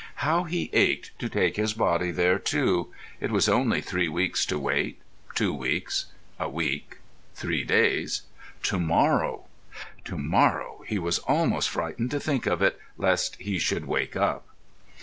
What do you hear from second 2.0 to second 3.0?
there too...